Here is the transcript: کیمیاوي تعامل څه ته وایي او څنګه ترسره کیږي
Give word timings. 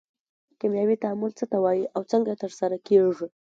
کیمیاوي 0.59 0.95
تعامل 1.03 1.31
څه 1.39 1.45
ته 1.51 1.57
وایي 1.63 1.85
او 1.95 2.01
څنګه 2.11 2.33
ترسره 2.43 2.77
کیږي 2.87 3.27